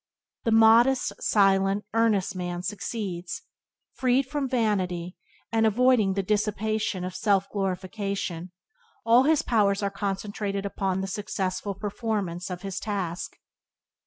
[0.45, 3.43] The modest, silent, earnest man succeeds:
[3.93, 5.15] freed from vanity,
[5.51, 8.51] and avoiding the dissipation of self glorification,
[9.05, 13.37] all his powers are concentrated upon the successful performance of his task.